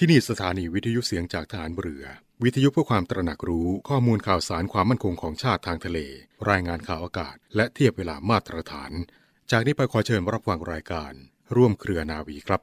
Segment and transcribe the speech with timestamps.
[0.00, 2.04] ที่นี่สถานีวิทยุเสียงจากฐานเรือ
[2.44, 5.98] วิทยุเพื่อความตระหนักรู้ข้อมูลข่าวสารความมั่นคงของชาติทางทะเล
[6.50, 8.92] รายงานข่าวอากาศ และเทียบเวลามาตรฐาน
[9.50, 11.12] จากนี้ไปขอเชิญรับฟังรายการ
[11.56, 12.60] ร่วมเครือนาวีครับ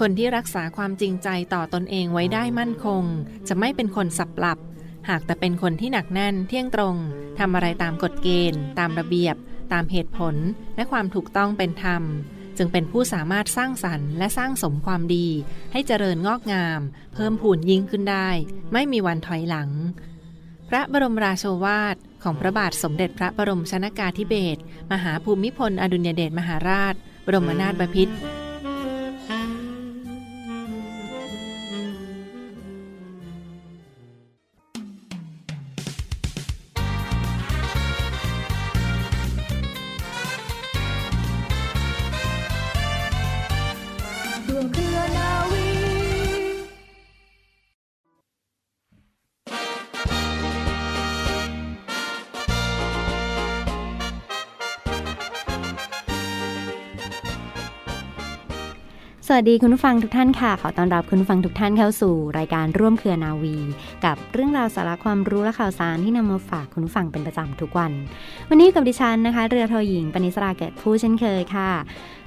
[0.00, 3.02] คนที่รักษาความจริงใจต่อตอนเองไว้ได้มั่นคง
[3.48, 4.58] จะไม่เป็นคนสับหลับ
[5.08, 6.96] หากแต่เป็นคนที่หนักแน่นเที่ยงตรง
[7.38, 9.36] ทำอะไรตามกฎเกณฑ์ ตามระเบียบ
[9.72, 10.34] ตามเหตุผล
[10.76, 12.02] และความถูกต้องเป็นธรรม
[12.56, 15.26] จึงเป็นผู้สามารถสร้างสรรค์และสร้างสมความดี
[15.72, 16.80] ให้เจริญงอกงาม
[17.14, 18.28] เพิ่มพูนยิ่งขึ้นได้
[18.72, 19.70] ไม่มีวันถอยหลัง
[20.68, 24.60] พระบรมราโชวาทของพระบาทสมเด็จพระบรมชนากาธิเบศร
[24.92, 26.94] มหาภูมิพลอดุลยเดชมหาราช
[27.26, 28.14] บรมนาถบพิตร
[59.42, 63.56] วัสดีคุณผู้ฟังทุกท่านค่ะ ขอต้อนรับคุณผู้ฟังทุกท่านเข้าสู่รายการร่วมเครือนาวี
[64.04, 67.92] กับเรื่องราวสาระความรู้และข่าวสารที่นำมาฝากคุณผู้ฟังเป็นประจำทุกวัน
[68.48, 71.70] วันนี้กับดิฉันนะคะ เรือโทหญิงปณิสราเกิดผู้เช่นเคยค่ะ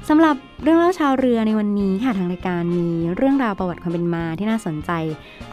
[0.09, 4.91] สำหรับเรื่องเล่าชาวเรือในวันนี้ค่ะทางรายการมีเรื่องราวประวัติความเป็นมาที่น่าสนใจ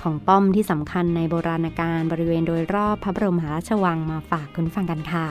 [0.03, 5.27] ของป้อมที่สำคัญในโบราณกาลบริเวณโดยรอบพระบรมมหาราชวังมาฝากคุณผู้ฟังกันค่ะ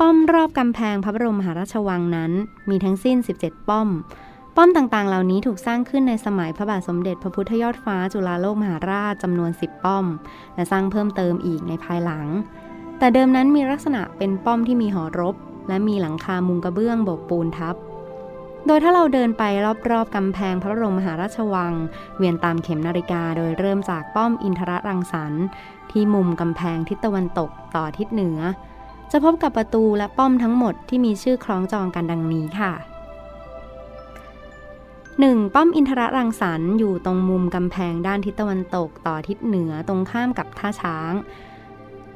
[0.00, 2.32] ป้อมรอบกำแพงพระบรมมหาราชวังนั้น
[2.68, 3.88] มีทั้งสิ้น 17 ป้อม
[4.56, 10.04] ป้อมต่างๆ เหล่านี้ถูกสร้างขึ้นในสมัยพระบาทสมเด็จพระพุทธยอดฟ้าจุฬาโลกมหาราชจำนวน 10 ป้อม
[10.54, 12.26] และสร้างเพิ่มเติมอีกในภายหลัง
[12.98, 15.34] แต่เดิมนั้นมีลักษณะเป็นป้อมที่มีหอรบ
[15.68, 17.76] และมีหลังคามุงกระเบื้องโบกปูนทับ
[18.66, 19.42] โดยถ้าเราเดินไป
[19.90, 21.72] รอบๆกำแพงพระบรมมหาราชวัง
[22.16, 25.44] เวียนตามเข็มนาฬิกาโดยเริ่มจากป้อมอินทรรังสรรค์
[25.90, 28.38] ที่มุมกำแพงทิศตะวันตกต่อทิศเหนือ
[29.10, 32.93] จะพบกับประตูและป้อมทั้งหมดที่มีชื่อคล้องจองกันดังนี้ค่ะ
[35.22, 35.54] 1.
[35.54, 41.12] ป้อมอินทรรังสรรค์อยู่ตรงมุมกำแพงด้านทิศตะวันตกต่อทิศเหนือตรงข้ามกับท่าช้าง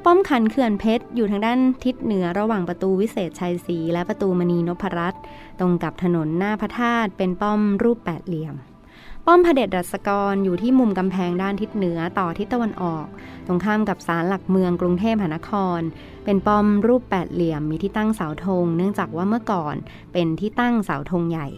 [0.04, 5.22] ป้อมขันเขื่อนเพชรอยู่ทางด้านทิศเหนือระหว่างประตูวิเศษชัยศรีและประตูมณีนพรัตน์
[5.58, 8.54] ตรงกับถนนหน้าพระธาตุเป็นป้อมรูปแปดเหลี่ยม
[9.26, 13.06] ป้อมพระเดชรัศกรอยู่ที่มุมกำแพงด้านทิศเหนือต่อทิศตะวันออก
[13.46, 15.80] ตรงข้ามกับศาลหลักเมืองกรุงเทพมหานคร
[16.24, 19.74] เป็นป้อมรูปแปดเหลี่ยมมีที่ตั้งเสาธงเนื่องจากว่าเมื่อก่อน
[20.12, 21.48] เป็นที่ตั้งเสาธงใหญ่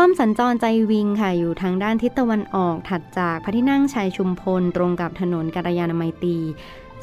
[0.00, 6.38] ป้อมสัญจรใจวิงค่ะอยู่ทางด้านทิศตะวันออกถัดจากพระที่นั่งชัยชุมพลตรงกับถนนกัลยาณมิตรี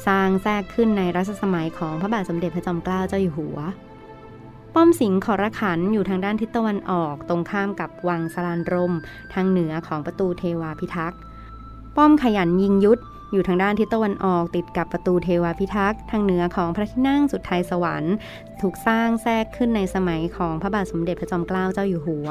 [0.06, 3.58] สร้างแทรกขึ้นในรัชสมัยของพระบาทสมเด็จพระจอมเกล้าเจ้าอยู่หัว
[4.74, 8.94] ป้อมสิงห์ขอรขันอยู่ทางด้านทิศตะวันออก ตรงข้ามกับวังสลานรม
[9.34, 11.20] ทางเหนือของประตูเทวาพิทักษ์
[11.96, 13.00] ป้อมขยันยิงยุทธ
[13.32, 18.14] อยู่ทางด้านทิศตะวันออกติดกับประตูเทวาพิทักษ์ทางเหนือของพระที่นั่งสุดไทยสวรรค์
[18.60, 22.28] ถูกสร้างแทรกขึ้นในสมัยของพระบาทสมเด็จพระจอมเกล้าเจ้าอยู่หัว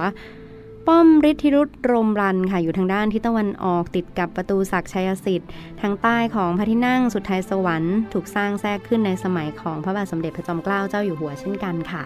[0.87, 5.49] ป้อมฤทธิรุตรมรันค่ะอยู่ทางด้านทิศตะวันออกติดกับประตูศักชัยสิทธิ์
[5.81, 12.03] ทางใต้ของพระที่นั่งสุดท้ายสวรรค์ถูกสร้างแทรกขึ้นในสมัยของพระบาทสมเด็จพระจอมเกล้าเจ้าอยู่หัวเช่นกันค่ะ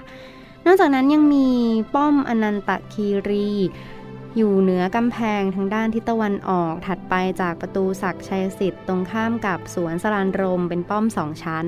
[0.65, 1.47] นอกจากนั้นยังมี
[1.93, 3.49] ป้อมอนันตคีรี
[4.37, 11.65] อยู่เหนือกำแพงทางด้านทิศตะวันออกถัดไปจากประตูศักชัยสิทธิ์ตรงข้ามกับสวนสรานรมเป็นป้อมสองชั้น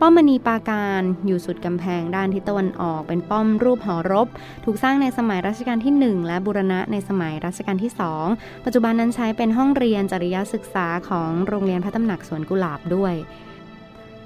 [0.00, 4.28] ป้อมมณีปาการอยู่สุดกำแพงด้านทิศตะวันออก เป็นป้อมรูปหอรบ
[4.64, 7.92] ถูกสร้างในสมัยรัชกาลที่ 1 และบูรณะในสมัยรัชกาลที่
[8.28, 13.14] 2 ปัจจุบันนั้นใช้เป็นห้องเรียนจริยศึกษาของโรงเรียนพระตำหนักสวนกุหลาบด้วย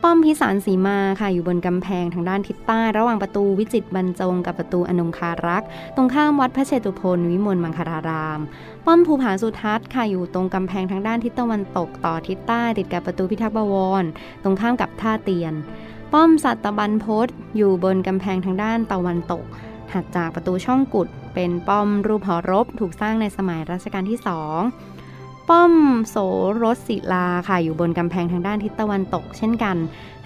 [0.04, 8.40] ป้อมพิสารสีมาค่ะอยู่บนกำแพงทางด้านทิศใต้ระหว่างประตูวิจิตบรรจงกับประตูอนงคารักษ์ตรงข้ามวัดพระเชตุพนวิมลมังคาราราม
[8.86, 14.04] ป้อมภูผาสุทัศน์ค่ะอยู่ตรงกำแพงทางด้านทิศตะวันตกต่อทิศใต้ติดกับประตูพิทักษ์บวร
[14.42, 15.54] ตรงข้ามกับท่าเตียน
[16.12, 19.44] ป้อมสัตบันพศอยู่บนกำแพงทางด้านตะวันตก
[19.90, 24.60] ถัดจากประตูช่องกุดเป็นป้อมรูปหอรบถูกสร้างในสมัยรัชกาลที่สอง
[25.50, 25.74] ป้อม
[26.10, 26.16] โส
[26.62, 29.76] รสศิลาค่ะอยู่บนกำแพงทางด้านทิศตะวันตก เช่นกัน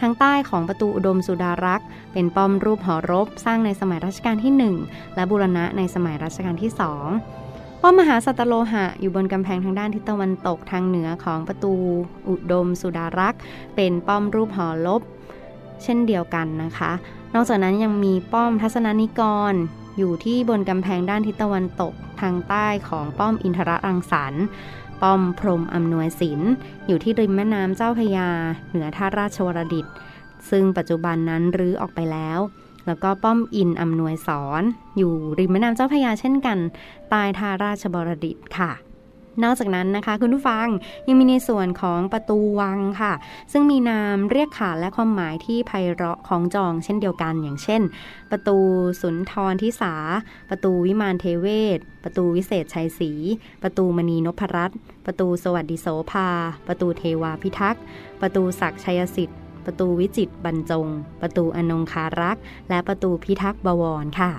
[0.01, 6.71] ทางใต้ของประตูอุดมสุดารักษ์เป็นป้อมรูปหอรบ สร้างในสมัยรัชกาลที่ 1 และบูรณะในสมัยรัชกาลที่
[7.27, 11.75] 2 ป้อมมหาสัตโลหะ อยู่บนกำแพงทางด้านทิศตะวันตกทางเหนือของประตู
[12.29, 13.41] อุดมสุดารักษ์
[13.77, 15.03] เป็นป้อมรูปหอรบ
[15.83, 16.93] เช่นเดียวกันนะคะ
[17.35, 19.21] นอกจากนั้นยังมีป้อมทัศนานิก
[19.53, 19.55] ร
[19.99, 24.45] อยู่ที่บนกำแพงด้านทิศตะวันตก ทางใต้ของป้อมอินทรรังสรรค์
[25.03, 26.53] ป้อมพรมอำนวยศิลป์
[26.87, 28.29] อยู่ที่ริมแม่น้ำเจ้าพยา
[28.69, 29.87] เหนือท่าราชวรดิต
[30.51, 32.39] ซึ่งปัจจุบันนั้นรื้อออกไปแล้ว
[32.87, 34.63] แล้วก็ป้อมอินอำนวยสอน
[34.97, 36.59] อยู่ริมแม่น้ำเจ้าพยาเช่นกัน
[37.11, 38.73] ใต้ท่าราชบรดิตค่ะ
[39.43, 40.67] นอกจากนั้นนะคะ คุณผู้ฟัง
[41.07, 43.13] ยังมีในส่วนของประตูวังค่ะ
[43.53, 47.83] ซึ่งมีนามเรียกขานและความหมายที่ไพเราะของจองเช่นเดียวกันอย่างเช่น
[48.31, 48.57] ประตู
[49.01, 49.95] สุนทรทิสา
[50.51, 51.47] ประตูวิมานเทเว
[51.77, 53.13] ศ ประตูวิเศษชัยศรี
[53.63, 56.29] ประตูมณีนพรัตน์ประตูสวัสดิโสภา
[56.67, 57.83] ประตูเทวาพิทักษ์
[58.21, 60.87] ประตูศักชัยสิทธิ์ประตูวิจิตบรรจง
[61.21, 64.33] ประตูอนงคารักษ์ และประตูพิทักษ์บวรค่ะ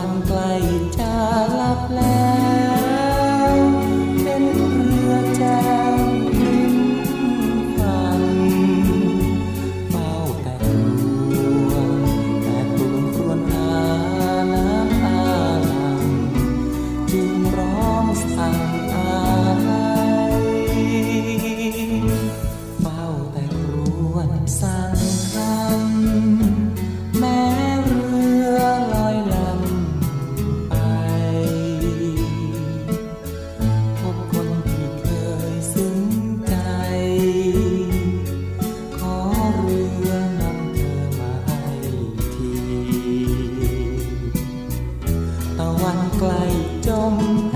[0.00, 0.40] ันไกล
[0.98, 1.12] จะ
[1.60, 2.00] ลับแล
[46.30, 47.47] I don't.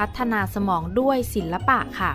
[0.00, 2.12] พัฒนาสมองด้วยศิลปะค่ะ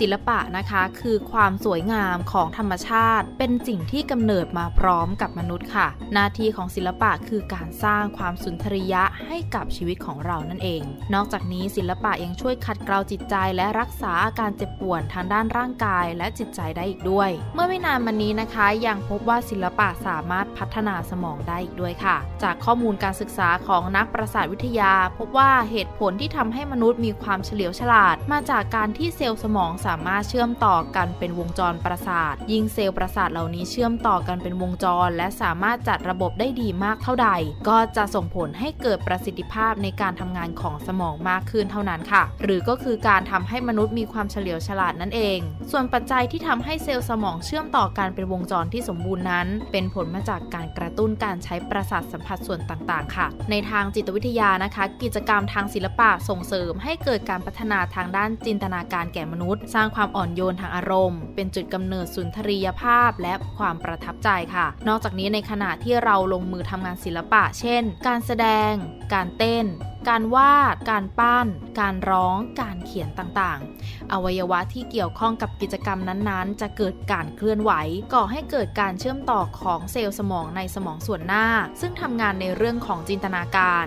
[0.00, 10.82] ศิลปะนะคะคือความสวยงามของธรรมชาติ เป็นสิ่งที่กำเนิดมาพร้อมกับมนุษย์ค่ะ หน้าที่ของศิลปะคือการสร้างความสุนทรียะให้กับชีวิตของเรานั่นเอง
[11.14, 37.28] นอกจากนี้ศิลปะยังช่วยขัดเกลาจิตใจและรักษาอาการเจ็บป่วยทางด้านร่างกายและจิตใจได้อีกด้วย เมื่อไม่นานมานี้นะคะ ยังพบว่าศิลปะสามารถพัฒนาสมองได้อีกด้วยค่ะ จากข้อมูลการศึกษาของนักประสาทวิทยา พบว่าเหตุผลที่ทำให้มนุษย์มีความเฉลียวฉลาด มาจากการที่เซลล์สมองสาามารถเชื่อมต่อกันเป็นวงจรประสาท ยิ่งเซลล์ประสาทเหล่านี้เชื่อมต่อกันเป็นวงจร และสามารถจัดระบบได้ดีมากเท่าใด
[37.68, 45.38] ก็จะส่งผลให้เกิดประสิทธิภาพในการทำงานของสมองมากขึ้นเท่านั้นค่ะ หรือก็คือการทำให้มนุษย์มีความเฉลียวฉลาดนั่นเอง
[45.70, 68.72] ส่วนปัจจัยที่ทำให้เซลล์สมองเชื่อมต่อกันเป็นวงจรที่สมบูรณ์นั้น เป็นผลมาจากการกระตุ้นการใช้ประสาทสัมผัสส่วนต่างๆ ค่ะ ในทางจิตวิทยานะคะ กิจกรรมทางศิลปะส่งเสริม ให้เกิดการพัฒนาทางด้านจินตนาการแก่มนุษย์สร้างความอ่อนโยนทางอารมณ์ เป็นจุดกำเนิดสุนทรียภาพและความประทับใจค่ะ นอกจากนี้ในขณะที่เราลงมือทำงานศิลปะ เช่น การแสดง
[69.14, 69.66] การเต้น
[70.08, 71.46] การวาด การปั้น
[71.80, 77.72] การร้อง การเขียนต่างๆ อวัยวะที่เกี่ยวข้องกับกิจกรรมนั้นๆ จะเกิดการเคลื่อนไหว
[78.14, 81.46] ก่อให้เกิดการเชื่อมต่อของเซลล์สมองในสมองส่วนหน้า
[81.80, 83.86] ซึ่งทำงานในเรื่องของจินตนาการ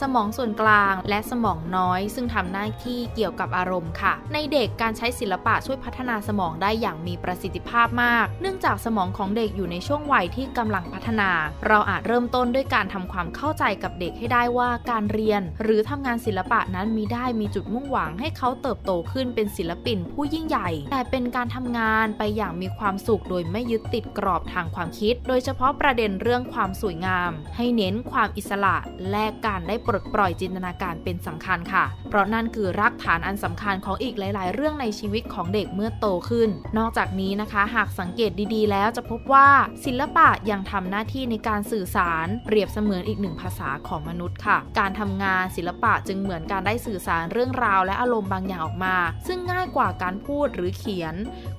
[0.00, 11.30] สมองส่วนกลางและสมองน้อย ซึ่งทำหน้าที่เกี่ยวกับอารมณ์ค่ะ ในเด็กการใช้ศิลปะช่วยพัฒนาสมองได้อย่างมีประสิทธิภาพมาก เนื่องจากสมองของเด็กอยู่ในช่วงวัยที่กำลังพัฒนา
[11.66, 28.76] เราอาจเริ่มต้นด้วยการทำความเข้าใจกับเด็กให้ได้ว่าการเรียน หรือทำงานศิลปะนั้นมีได้มีจุดมุ่งหวังให้เขาเติบโตขึ้นเป็นศิลปินผู้ยิ่งใหญ่ แต่เป็นการทำงานไปอย่างมีความสุขโดยไม่ยึดติดกรอบทางความคิด โดยเฉพาะประเด็นเรื่องความสวยงาม ให้เน้นความอิสระ
[29.10, 39.48] และการได้ปลดปล่อยจินตนาการเป็นสำคัญค่ะ เพราะนั่นคือรากฐานอันสำคัญของอีกหลาย ๆ เรื่องในชีวิตของเด็กเมื่อโตขึ้น นอกจากนี้นะคะ หากสังเกตดี ๆ แล้วจะพบว่า
[39.84, 51.14] ศิลปะยังทำหน้าที่ในการสื่อสาร เปรียบเสมือนอีกหนึ่งภาษาของมนุษย์ค่ะ การทำงานศิลปะจึงเหมือนการได้สื่อสารเรื่องราวและอารมณ์บางอย่างออกมา ซึ่งง่ายกว่าการพูดหรือเขียน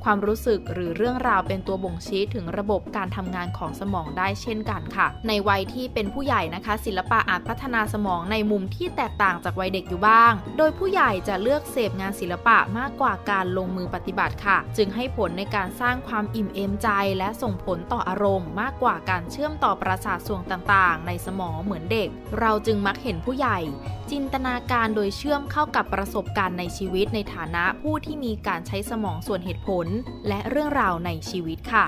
[0.06, 22.10] ความรู้สึกหรือเรื่องราวเป็นตัวบ่งชี้ถึงระบบการทำงานของสมองได้เช่นกันค่ะ ในวัยที่เป็นผู้ใหญ่นะคะ ศิลปะอาจพัฒนาสมองในมุมที่แตกต่างจากวัยเด็กอยู่บ้าง โดยผู้ใหญ่จะเลือกเสพงานศิลปะมากกว่าการลงมือปฏิบัติค่ะ จึงให้ผลในการสร้างความอิ่มเอมใจ และส่งผลต่ออารมณ์ มากกว่าการเชื่อมต่อประสาทส่วนต่างๆ ในสมองเหมือนเด็ก
[22.40, 23.60] เราจึงมักเห็นผู้ใหญ่
[24.12, 29.88] จินตนาการโดยเชื่อมเข้ากับประสบการณ์ในชีวิตในฐานะผู้ที่มีการใช้สมองส่วนเหตุผล
[30.28, 31.86] และเรื่องราวในชีวิตค่ะ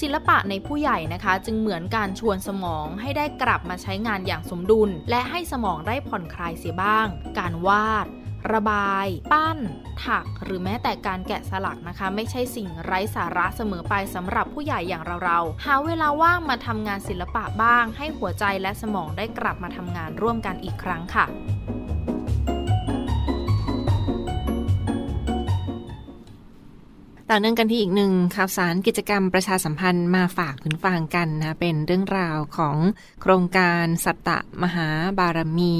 [0.00, 7.06] ศิลปะในผู้ใหญ่นะคะ จึงเหมือนการชวนสมองให้ได้กลับมาใช้งานอย่างสมดุล และให้สมองได้ผ่อนคลายเสียบ้าง
[7.38, 8.06] การวาด
[8.52, 9.58] ระบาย ปั้น
[10.04, 21.26] ถัก หรือแม้แต่การแกะสลักนะคะ ไม่ใช่สิ่งไร้สาระเสมอไปสำหรับผู้ใหญ่อย่างเราๆ หาเวลาว่างมาทำงานศิลปะบ้าง ให้หัวใจและสมองได้กลับมาทำงานร่วมกันอีกครั้งค่ะ
[27.30, 32.76] ต่อเนื่องกันที่อีกหนึ่งข่าวสารกิจกรรมประชาสัมพันธ์มาฝากคุณฟังกันนะเป็นเรื่องราวของ
[33.22, 34.30] โครงการสัตต
[34.62, 34.88] มหา
[35.18, 35.74] บารมี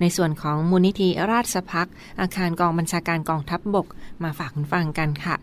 [0.00, 1.88] ในส่วนของมูลนิธิราชพัก
[2.20, 3.86] อาคารกองบัญชาการกองทัพบบก
[4.22, 5.34] มาฝากคุณฟังกันค่ะ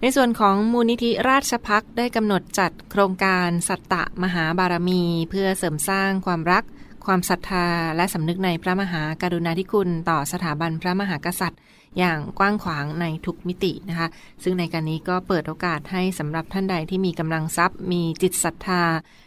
[0.00, 6.64] ในส่วนของมูลนิธิราชพักได้กำหนดจัดโครงการสัตตะมหาบารมี เพื่อเสริมสร้างความรัก
[7.06, 7.66] ความศรัทธา
[7.96, 11.60] และสำนึกในพระมหากรุณาธิคุณ ต่อสถาบันพระมหากษัตริย์
[11.98, 14.08] อย่างกว้างขวางในทุกมิตินะคะ
[14.42, 18.84] ซึ่งในการนี้ก็เปิดโอกาสให้สำหรับท่านใดที่มีกำลังทรัพย์ มีจิตศรัทธา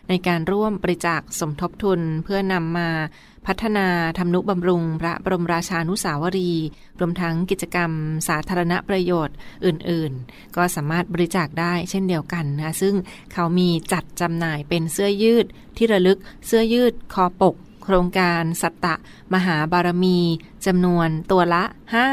[0.09, 2.89] ในการร่วมบริจาคสมทบทุนเพื่อนำมา
[3.47, 6.51] พัฒนาทำนุบำรุง พระบรมราชานุสาวรี
[6.99, 7.91] รวมทั้งกิจกรรม
[8.27, 12.95] สาธารณประโยชน์อื่นๆ ก็สามารถบริจาคได้เช่นเดียวกันนะซึ่ง
[13.33, 15.45] เขามีจัดจำหน่ายเป็นเสื้อยืด
[15.77, 18.95] ที่ระลึกเสื้อยืดคอปก โครงการสัตตะ
[19.33, 20.19] มหาบารมี
[20.65, 21.63] จำนวนตัวละ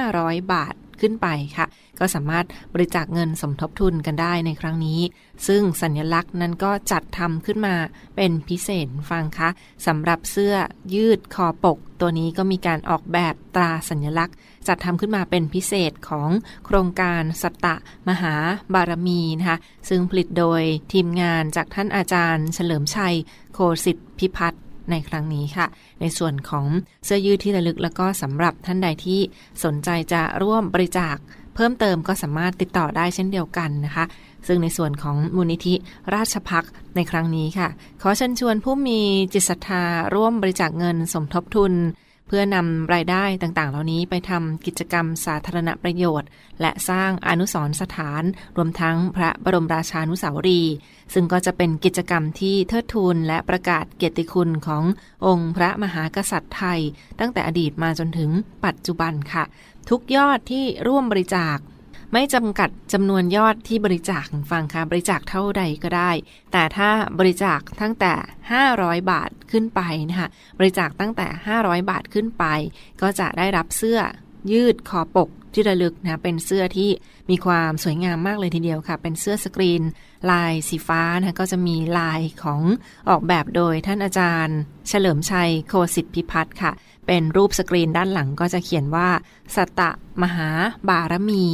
[0.00, 1.67] 500 บาทขึ้นไปค่ะ
[1.99, 5.00] ก็สามารถบริจาคเงินสมทบทุนกันได้ในครั้งนี้
[5.47, 7.75] ซึ่งสัญลักษณ์นั้นก็จัดทำขึ้นมา
[8.17, 9.49] เป็นพิเศษฟังคะ
[9.87, 10.55] สำหรับเสื้อ
[10.95, 14.37] ยืดคอปก ตัวนี้ก็มีการออกแบบตราสัญลักษณ์
[14.69, 16.31] จัดทำขึ้นมาเป็นพิเศษของ
[16.67, 17.75] โครงการสัตตะ
[18.09, 18.35] มหา
[18.75, 19.59] บารมีนะคะ
[19.89, 20.62] ซึ่งผลิตโดย
[20.93, 23.17] ทีมงานจากท่านอาจารย์ เฉลิมชัย
[23.55, 25.67] โคสิทธิพิพัฒน์ ในครั้งนี้ค่ะ
[26.01, 26.67] ในส่วนของ
[27.05, 29.21] เสื้อยืดที่ระลึกแล้วก็สำหรับท่านใดที่
[29.65, 31.17] สนใจจะร่วมบริจาค
[31.55, 34.05] เพิ่มเติมก็สามารถติดต่อได้เช่นเดียวกันนะคะ
[34.47, 35.75] ซึ่งในส่วนของมูลนิธิ
[36.15, 36.65] ราชพัก
[36.97, 37.69] ในครั้งนี้ค่ะ
[38.03, 39.01] ขอเชิญชวนผู้มี
[39.35, 39.83] จิตศรัทธา
[40.15, 41.73] ร่วมบริจาคเงินสมทบทุน
[42.33, 46.29] เพื่อนำรายได้ต่างๆ เหล่านี้ไปทำกิจกรรมสาธารณประโยชน์
[46.61, 48.23] และสร้างอนุสรณ์สถาน
[48.57, 50.75] รวมทั้งพระบรมราชานุสาวรีย์
[51.15, 54.85] ซึ่งก็จะเป็นกิจกรรมที่เทิดทูนและประกาศเกียรติคุณของ
[55.27, 56.81] องค์พระมหากษัตริย์ไทย
[57.21, 58.31] ตั้งแต่อดีตมาจนถึง
[58.65, 59.45] ปัจจุบันค่ะ
[59.91, 61.57] ทุกยอดที่ร่วมบริจาค
[62.12, 66.11] ไม่จำกัดจำนวนยอดที่บริจาคฟังค่ะบริจาคเท่าใดก็ได้
[66.52, 66.88] แต่ถ้า
[67.19, 68.12] บริจาคตั้งแต่
[68.62, 71.26] 500 บาทขึ้นไปนะคะบริจาคตั้งแต่
[71.59, 72.45] 500 บาทขึ้นไป
[73.02, 73.99] ก็จะได้รับเสื้อ
[74.52, 76.90] ยืดคอปกที่ระลึกนะเป็นเสื้อที่
[77.31, 79.83] มีความสวยงามมากเลยทีเดียวค่ะ เป็นเสื้อสกรีน
[80.31, 82.61] ลายสีฟ้านะก็จะมีลายของ
[83.09, 86.73] ออกแบบโดยท่านอาจารย์ เฉลิมชัยโคสิทธิพิพัฒน์ค่ะ
[87.07, 89.09] เป็นรูปสกรีนด้านหลังก็จะเขียนว่า
[89.55, 89.90] สตะ
[90.25, 90.49] มหา
[90.89, 91.45] บารมี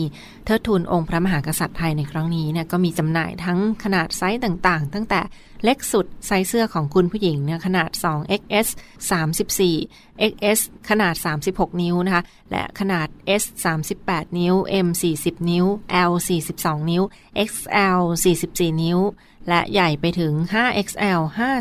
[0.45, 5.21] เทิดทูนองค์พระมหากษัตริย์ไทยในครั้งนี้เนี่ยก็มีจำหน่ายทั้งขนาดไซส์ต่างๆ ตั้งแต่
[5.65, 8.69] เล็กสุดไซส์เสื้อของคุณผู้หญิงเนี่ยขนาด 2XS
[9.11, 11.15] 34 XS ขนาด
[11.49, 13.09] 36 นิ้วนะคะ และขนาด
[13.43, 13.45] S
[13.93, 14.55] 38 นิ้ว
[14.87, 15.67] M 40 นิ้ว
[16.11, 16.13] L
[16.51, 17.03] 42 นิ้ว
[17.51, 18.01] XL
[18.41, 18.99] 44 นิ้ว
[19.49, 21.21] และใหญ่ไปถึง 5XL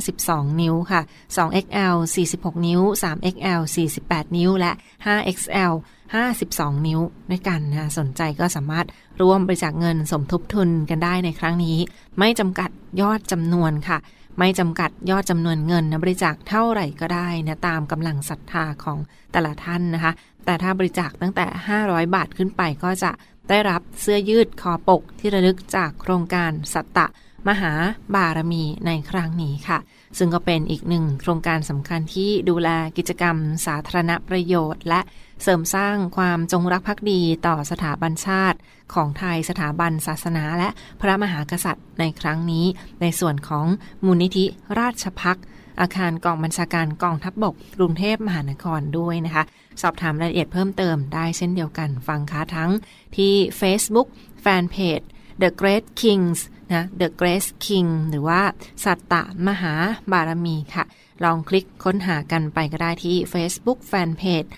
[0.10, 1.02] 52 นิ้วค่ะ
[1.38, 1.96] 2XL
[2.32, 3.62] 46 นิ้ว 3XL
[4.00, 4.72] 48 นิ้ว และ
[5.08, 5.74] 5XL
[6.14, 7.00] 52 นิ้ว
[7.32, 8.86] ด้วยกันนะสนใจก็สามารถ
[9.22, 11.78] ร่วมบริจาคเงินสมทบทุนกันได้ในครั้งนี้
[12.20, 12.70] ไม่จำกัด
[13.02, 13.98] ยอดจำนวนค่ะ
[14.40, 19.00] ไม่จำกัดยอดจำนวนเงินนะบริจาคเท่าไหร่ก็ได้นะตามกำลังศรัทธาของ
[19.32, 20.12] แต่ละท่านนะคะ
[20.46, 21.46] แต่ถ้าบริจาคตั้งแต่
[21.80, 23.12] 500 บาทขึ้นไปก็จะ
[23.50, 27.08] ได้รับเสื้อยืดคอปกที่ระลึกจากโครงการสัตตะ
[27.48, 27.74] มหา
[28.16, 29.80] บารมีในครั้งนี้ค่ะ
[30.18, 33.36] ซึ่งก็เป็นอีกหนึ่งโครงการสำคัญที่ดูแลกิจกรรม
[33.66, 35.02] สาธารณประโยชน์ และ
[35.44, 38.58] เสริมสร้างความจงรักภักดีต่อสถาบันชาติ
[38.94, 40.70] ของไทยสถาบันศาสนาและ
[41.01, 42.65] พระมหากษัตริย์ในครั้งนี้
[43.01, 43.65] ในส่วนของ
[44.06, 44.46] มูลนิธิ
[44.80, 45.39] ราชพัก
[45.80, 49.44] อาคารกองบัญชาการกองทัพบบกกรุงเทพมหานครด้วยนะคะ
[49.82, 52.72] สอบถามรายละเอียดเพิ่มเติมได้เช่นเดียวกันฟังค้าทั้ง
[53.15, 54.08] ที่ Facebook
[54.44, 55.06] Fanpage
[55.42, 56.39] The Great Kings
[56.74, 58.42] นะ The Great King หรือว่า
[58.84, 59.74] สัตตะมหา
[60.12, 60.86] บารมีค่ะ
[61.24, 64.50] ลองคลิกค้นหากันไปก็ได้ที่ Facebook Fanpage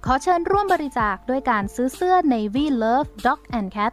[0.06, 3.92] ขอเชิญร่วมบริจาคด้วยการซื้อเสื้อ Navy Love Dog and Cat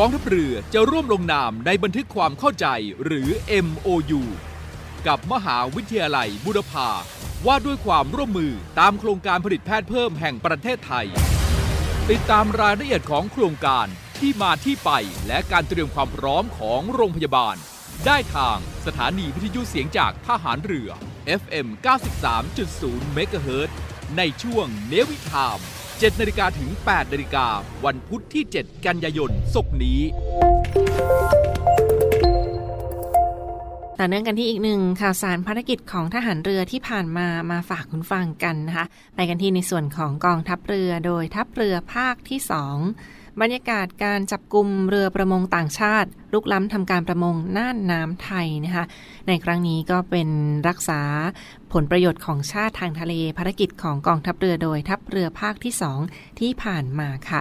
[0.00, 2.66] กองทัพเรือจะร่วมลงนามในบันทึกความเข้าใจ
[3.04, 3.28] หรือ
[3.66, 4.22] MOU
[5.06, 6.88] กับมหาวิทยาลัยบุรพา
[7.46, 11.06] ว่าด้วยความร่วมมือตามโครงการผลิตแพทย์เพิ่มแห่งประเทศไทย
[12.10, 13.86] ติดตามรายละเอียดของโครงการ
[14.18, 14.90] ที่มาที่ไป
[15.26, 17.56] และการเตรียมความพร้อมของโรงพยาบาล
[18.06, 20.90] ได้ทางสถานีวิทยุเสียงจากทหารเรือ
[21.40, 21.66] FM
[22.40, 23.70] 93.0เมกะเฮิรต
[24.16, 25.60] ในช่วงเนวิทาม
[26.02, 27.46] 7นาฬิกาถึง8นาฬิกา
[27.84, 30.00] วันพุธที่ 7 กันยายนศกนี้
[33.98, 42.38] ต่อเนื่องกันที่อีกหนึ่งข่าวสารภารกิจของทหารเรือที่ผ่านมามาฝากคุณฟังกันนะคะ ไปกันที่ในส่วนของกองทัพเรือโดยทัพเรือภาคที่
[42.84, 48.84] 2 บรรยากาศการจับกลุ่มเรือประมงต่างชาติ ลุกล้ำทำการประมงน่านน้ำไทยนะคะ
[49.28, 50.28] ในครั้งนี้ก็เป็น
[50.68, 51.00] รักษา
[51.72, 55.74] ผลประโยชน์ของชาติทางทะเลภารกิจของกองทัพเรือโดยทัพเรือภาคที่
[56.06, 57.40] 2 ที่ผ่านมาค่ะ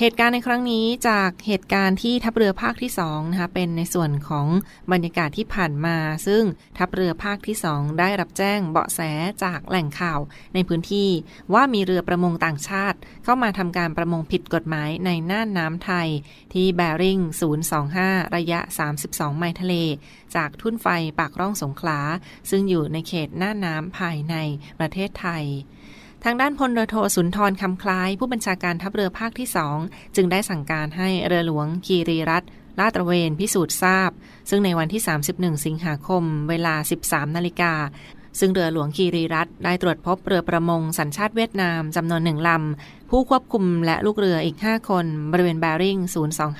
[0.00, 4.46] เหตุการณ์ในครั้งนี้จากเหตุการณ์ที่ทัพเรือภาคที่2นะคะเป็นในส่วนของ
[4.92, 6.42] บรรยากาศที่ผ่านมา ซึ่ง
[6.78, 9.00] ทัพเรือภาคที่ 2 ได้รับแจ้งเบาะแส
[9.44, 10.20] จากแหล่งข่าว
[10.54, 11.08] ในพื้นที่
[11.54, 16.08] ว่ามีเรือประมงต่างชาติ เข้ามาทำการประมงผิดกฎหมายในน่านน้ำไทย
[16.52, 17.18] ที่แบริ่ง
[17.78, 18.60] 025 ระยะ
[18.98, 19.74] 32 ไมล์ทะเล
[20.34, 20.86] จากทุ่นไฟ
[21.18, 21.98] ปากร่องสงขลา
[22.50, 24.34] ซึ่งอยู่ในเขตน่านน้ำภายใน
[24.78, 25.46] ประเทศไทย
[26.24, 29.78] ทางด้านพลเรือโทสุนทรคำคล้าย ผู้บัญชาการทัพเรือภาคที่สอง
[30.16, 32.44] จึงได้สั่งการให้เรือหลวงคีรีรัต
[32.78, 34.10] ลาดตระเวนพิสูจน์ทราบ
[34.50, 35.02] ซึ่งในวันที่
[35.34, 37.72] 31 สิงหาคม เวลา 13 นาฬิกา
[38.38, 45.98] ซึ่งเรือหลวงคีรีรัตได้ตรวจพบเรือประมงสัญชาติเวียดนามจำนวนหนึ่งลำ ผู้ควบคุมและลูกเรืออีก 5 คน บริเวณแบริ่ง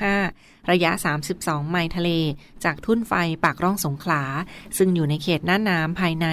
[0.04, 0.90] 025 ระยะ
[1.32, 2.10] 32 ไมล์ทะเล
[2.64, 3.12] จากทุ่นไฟ
[3.44, 4.22] ปากร่องสงขลา
[4.78, 6.28] ซึ่งอยู่ในเขตน่านน้ำภายใน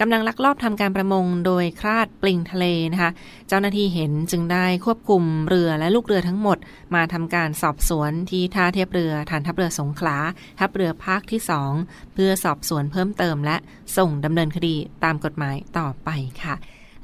[0.00, 3.10] กำลังลักลอบทำการประมงโดยคลาดปลิงทะเลนะคะ
[3.48, 6.58] เจ้าหน้าที่เห็นจึงได้ควบคุมเรือและลูกเรือทั้งหมด
[6.94, 10.16] มาทำการสอบสวนที่ท่าเทียบเรือฐานทัพเรือสงขลา
[10.60, 11.40] ทัพเรือภาคที่
[11.76, 13.56] 2เพื่อสอบสวนเพิ่มเติมและ
[13.96, 16.10] ส่งดำเนินคดีตามกฎหมายต่อไป
[16.42, 16.54] ค่ะ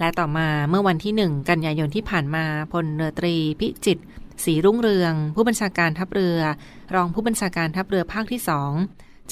[0.00, 4.02] และต่อมาเมื่อวันที่ 1 กันยายนที่ผ่านมาพลเรือตรีพิจิตร
[4.44, 6.38] สีรุ่งเรือง ผู้บัญชาการทัพเรือ
[6.94, 8.72] รองผู้บัญชาการทัพเรือภาคที่สอง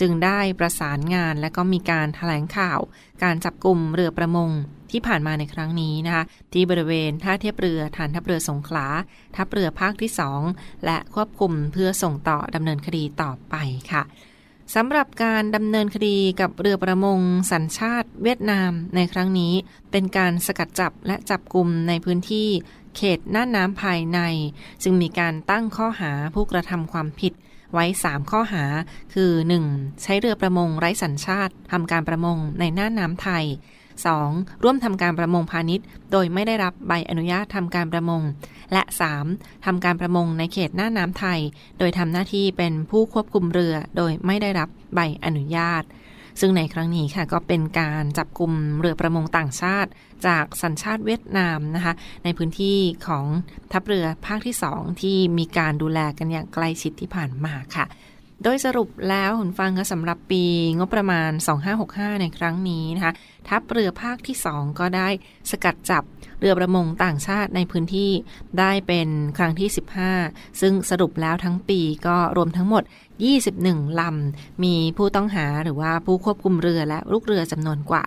[0.01, 2.81] จึงได้ประสานงานและก็มีการถแถลงข่าว
[3.23, 4.51] การจับกลุ่มเรือประมง
[4.91, 8.87] ที่ผ่านมาในครั้งนี้นะคะที่บริเวณท่าเทียบเรือฐานทัพเรือสงขลา
[9.37, 10.11] ทัพเรือภาคที่
[10.49, 13.55] 2 และควบคุมเพื่อส่งต่อดำเนินคดีต่อไป
[13.93, 14.03] ค่ะ
[14.75, 17.21] สำหรับการดำเนินคดีกับเรือประมง
[17.53, 19.53] สัญชาติเวียดนามในครั้งนี้
[19.91, 22.49] เป็นการสกัดจับและจับกลุ่มในพื้นที่
[22.97, 24.21] เขตน่านน้ำภายใน
[24.83, 27.33] จึงมีการตั้งข้อหาผู้กระทำความผิด
[27.73, 28.65] ไว้ 3 ข้อหา
[29.15, 29.31] คือ
[29.67, 30.03] 1.
[30.03, 33.45] ใช้เรือประมงไร้สัญชาติทำการประมงในน่านน้ำไทย
[34.05, 34.63] 2.
[34.63, 38.23] ร่วมทำการประมงพาณิชย์ โดยไม่ได้รับใบอนุญาตทำการประมง
[38.73, 38.83] และ
[39.25, 39.65] 3.
[39.67, 41.41] ทำการประมงในเขตน่านน้ำไทย
[41.79, 45.83] โดยทำหน้าที่เป็นผู้ควบคุมเรือโดยไม่ได้รับใบอนุญาต
[46.41, 49.91] ซึ่งในครั้งนี้ค่ะก็เป็นการจับกลุ่มเรือประมงต่างชาติ
[50.27, 53.25] จากสัญชาติเวียดนามนะคะ ในพื้นที่ของ
[53.73, 57.87] ทัพเรือภาคที่ 2 ที่มีการดูแลกันอย่างใกล้ชิดที่ผ่านมาค่ะ
[58.43, 60.43] โดยสรุปแล้วหุนฟังก็สำหรับปี
[60.79, 61.31] งบประมาณ
[61.77, 63.13] 2565 ในครั้งนี้นะคะ
[63.49, 65.09] ทัพเรือภาคที่ 2 ก็ได้
[65.51, 66.03] สกัดจับ
[66.41, 68.11] เรือประมงต่างชาติในพื้นที่
[68.59, 69.09] ได้เป็น
[69.39, 69.69] ครั้งที่
[70.15, 72.83] 15 ซึ่งสรุปแล้วทั้งปีก็รวมทั้งหมด
[73.47, 78.03] 21 ลำ มีผู้ต้องหาหรือว่าผู้ควบคุมเรือและลูกเรือจำนวนกว่า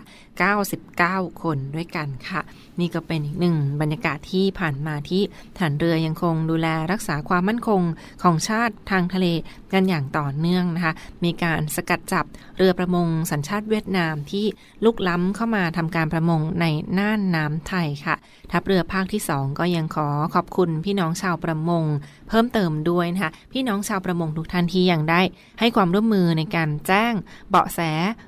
[0.68, 2.40] 99 คนด้วยกันค่ะ
[2.80, 5.22] นี่ก็เป็นอีกหนึ่งบรรยากาศที่ผ่านมาที่
[5.58, 7.82] ฐานเรือยังคงดูแลรักษาความมั่นคง
[8.22, 9.26] ของชาติทางทะเล
[9.72, 12.24] กันอย่างต่อเนื่องนะคะ มีการสกัดจับ
[12.56, 14.46] เรือประมงสัญชาติเวียดนามที่
[14.84, 16.64] ลุกล้ำเข้ามาทำการประมงใน
[16.98, 18.16] น่านน้ำไทยค่ะ
[18.52, 21.84] ทัพเรือภาคที่ 2 ก็ยังขอขอบคุณพี่น้องชาวประมง
[22.28, 25.20] เพิ่มเติมด้วยนะคะพี่น้องชาวประมงทุกท่านที่ยังได้
[25.60, 27.12] ให้ความร่วมมือในการแจ้ง
[27.50, 27.80] เบาะแส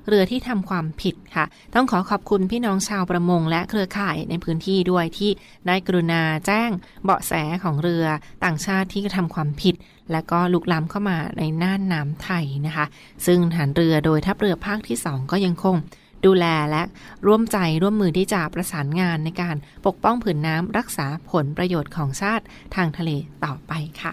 [0.09, 5.31] เรือที่ทำความผิดค่ะ ต้องขอขอบคุณพี่น้องชาวประมง และเครือข่ายในพื้นที่ด้วยที่
[5.67, 6.71] ได้กรุณาแจ้ง
[7.05, 7.33] เบาะแส
[7.65, 8.05] ของเรือ
[8.45, 9.75] ต่างชาติที่กระทำความผิด
[10.13, 12.87] และก็ลุกล้ำเข้ามาในน่านน้ำไทยนะคะ
[13.27, 15.77] ซึ่งฐานเรือโดยทัพเรือภาคที่ 2 ก็ยังคง
[16.27, 16.83] ดูแลและ
[17.27, 19.57] ร่วมใจร่วมมือที่จะประสานงานในการ
[19.87, 23.11] ปกป้องผืนน้ำรักษาผลประโยชน์ของชาติทางทะเล
[23.45, 24.13] ต่อไปค่ะ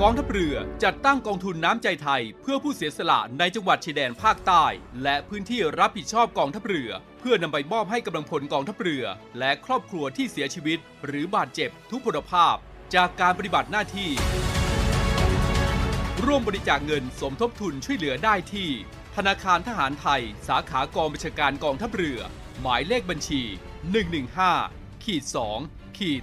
[0.00, 4.64] กองทัพเรือจัดตั้งกองทุนน้ำใจไทย เพื่อผู้เสียสละในจังหวัดชายแดนภาคใต้
[5.02, 6.90] และพื้นที่รับผิดชอบกองทัพเรือ
[7.20, 9.04] เพื่อนำไปมอบให้กำลังพลกองทัพเรือ
[9.38, 12.56] และครอบครัวที่เสียชีวิต หรือบาดเจ็บทุกพลภาพ
[12.94, 14.10] จากการปฏิบัติหน้าที่
[16.24, 18.68] ร่วมบริจาคเงินสมทบทุนช่วยเหลือได้ที่
[19.18, 22.20] ธนาคารทหารไทย สาขากองบัญชาการกองทัพเรือ
[22.60, 23.42] หมายเลขบัญชี
[24.22, 25.24] 115ขีด
[25.60, 26.22] 2ขีด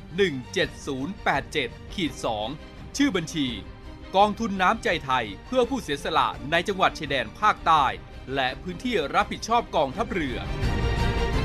[0.98, 2.12] 17087ขีด
[2.54, 3.48] 2ชื่อบัญชี
[4.16, 7.86] กองทุนน้ำใจไทยเพื่อผู้เสียสละในจังหวัดชายแดนภาคใต้
[8.36, 10.38] และพื้นที่รับผิดชอบกองทัพเรือ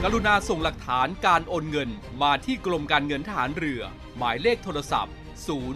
[0.03, 1.91] กรุณาส่งหลักฐานการโอนเงิน
[2.23, 3.83] มาที่กรมการเงินทหารเรือ
[4.17, 5.15] หมายเลขโทรศัพท์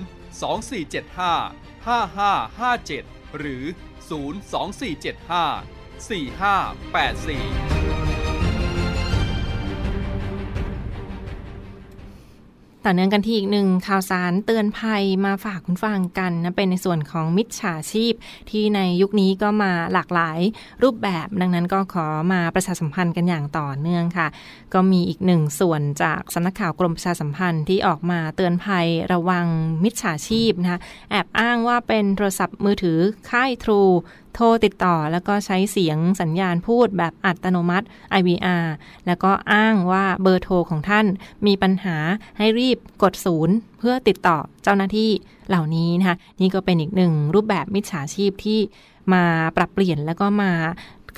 [0.03, 3.65] 0 2475 5557 หรือ
[4.09, 5.65] 02475
[5.99, 7.74] 4584
[12.87, 18.15] ต่อเนื่องกันที่อีกหนึ่งข่าวสารเตือนภัยมาฝากคุณฟังกันนะเป็นในส่วนของมิจฉาชีพ
[18.51, 20.39] ที่ในยุคนี้ก็มาหลากหลาย
[20.83, 24.29] รูปแบบ ดังนั้นก็ขอมาประชาสัมพันธ์กันอย่างต่อเนื่องค่ะ
[24.75, 29.47] ก็มีอีกหนึ่งส่วนจากสำนักข่าวกรมประชาสัมพันธ์ที่ออกมาเตือนภัยระวัง
[29.85, 32.99] มิจฉาชีพนะคะแอบอ้างว่าเป็นโทรศัพท์มือถือ
[33.31, 33.81] ค่ายทรู
[34.35, 37.87] โทรติดต่อแล้วก็ใช้เสียงสัญญาณพูดแบบอัตโนมัติ
[38.19, 38.65] IVR
[39.07, 41.07] แล้วก็อ้างว่าเบอร์โทรของท่าน
[41.47, 41.97] มีปัญหา
[42.39, 45.11] ให้รีบกดศูนย์เพื่อติดต่อเจ้าหน้าที่
[45.49, 48.59] เหล่านี้นะคะนี่ก็เป็นอีกหนึ่งรูปแบบมิจฉาชีพที่
[49.13, 49.23] มา
[49.57, 50.53] ปรับเปลี่ยนแล้วก็มา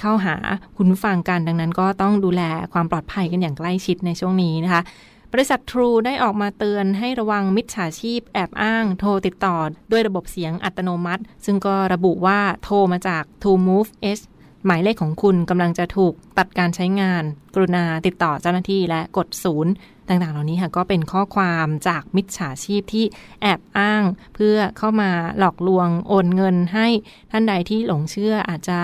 [0.00, 0.36] เข้าหา
[0.76, 4.82] คุณฟังกันดังนั้นก็ต้องดูแลความปลอดภัยกันอย่างใกล้ชิดในช่วงนี้นะคะ
[5.32, 9.56] บริษัท True ได้ออกมาเตือนให้ระวังมิจฉาชีพแอบอ้างโทรติดต่อ
[9.90, 14.20] ด้วยระบบเสียงอัตโนมัติ ซึ่งก็ระบุว่าโทรมาจาก True Move S
[14.64, 17.22] หมายเลขของคุณกำลังจะถูกตัดการใช้งาน
[17.54, 19.72] กรุณาติดต่อเจ้าหน้าที่และกดศูนย์
[20.08, 23.04] ต่างๆ เหล่านี้ค่ะก็เป็นข้อความจากมิจฉาชีพที่
[23.42, 24.02] แอบอ้าง
[24.34, 26.88] เพื่อเข้ามาหลอกลวงโอนเงินให้
[27.30, 28.78] ท่านใดที่หลงเชื่ออาจจะ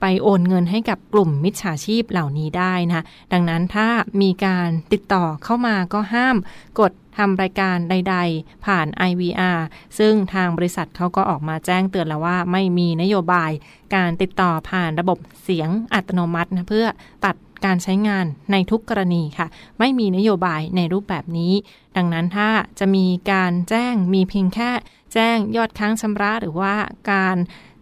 [0.00, 3.88] ไปโอนเงินให้กับกลุ่มมิจฉาชีพเหล่านี้ได้นะดังนั้นถ้า
[4.22, 6.36] มีการติดต่อเข้ามาก็ห้าม
[6.80, 9.58] กดทำรายการใด ๆ ผ่าน IVR
[9.98, 13.50] ซึ่งทางบริษัทเขาก็ออกมาแจ้งเตือนแล้วว่าไม่มีนโยบาย
[13.94, 16.86] การติดต่อผ่านระบบเสียงอัตโนมัตินะเพื่อ
[17.24, 19.46] ตัดการใช้งานในทุกกรณีค่ะ
[19.78, 21.52] ไม่มีนโยบายในรูปแบบนี้
[21.96, 24.70] ดังนั้นถ้าจะมีการแจ้งมีเพียงแค่
[25.14, 26.74] แจ้งยอดค้างชำระหรือว่า
[27.12, 27.36] การ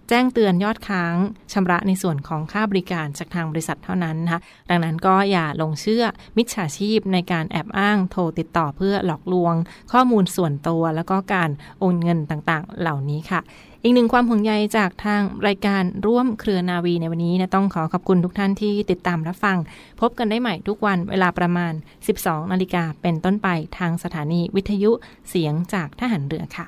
[0.08, 1.16] แจ้งเตือนยอดค้าง
[1.52, 4.40] ชำระในส่วนของค่าบริการจากทางบริษัทเท่านั้นนะคะ
[4.70, 6.04] ดังนั้นก็อย่าลงเชื่อ
[6.36, 9.54] มิจฉาชีพในการแอบอ้างโทรติดต่อเพื่อหลอกลวง
[9.92, 13.40] ข้อมูลส่วนตัวแล้วก็การโอนเงินต่างๆ เหล่านี้ค่ะ
[13.82, 19.56] อีกหนึ่งความห่วงใยจากทางรายการร่วมเครือนาวีในวันนี้นะต้องขอขอบคุณทุกท่านที่ติดตามรับฟัง
[20.00, 21.72] พบกันได้ใหม่ทุกวันเวลาประมาณ
[22.12, 24.90] 12 นาฬิกาเป็นต้นไปทางสถานีวิทยุ
[25.28, 26.66] เสียงจากทหารเรือค่ะ